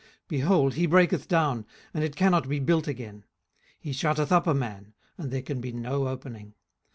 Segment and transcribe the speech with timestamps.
[0.01, 1.63] 18:012:014 Behold, he breaketh down,
[1.93, 3.23] and it cannot be built again:
[3.79, 6.55] he shutteth up a man, and there can be no opening.